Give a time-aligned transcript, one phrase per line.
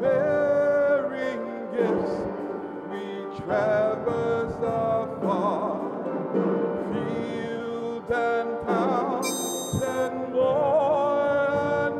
[0.00, 2.14] bearing gifts,
[2.90, 3.02] we
[3.42, 5.06] traverse the
[6.92, 11.90] field and more and more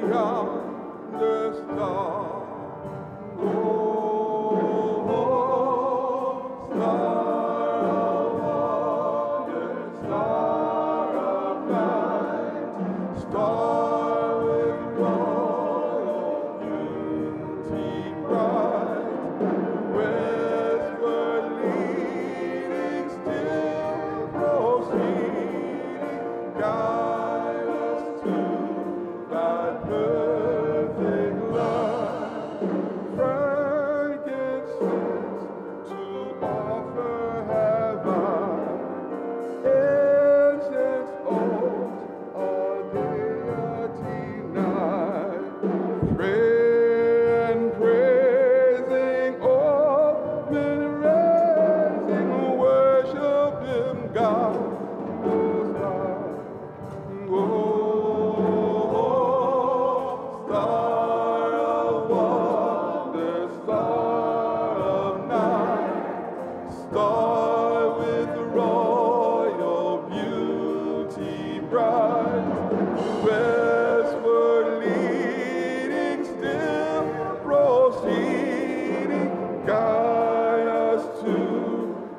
[0.00, 2.42] beyond the star.
[3.38, 4.05] Oh.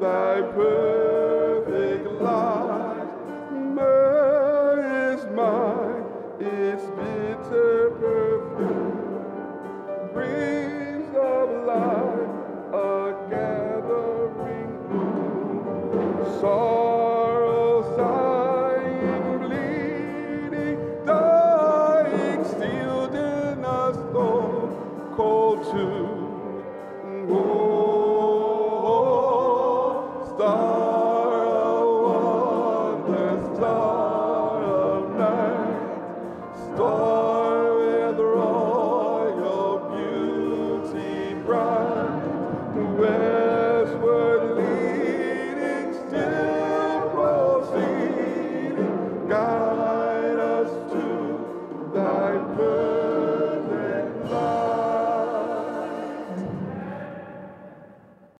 [0.00, 1.09] thy praise.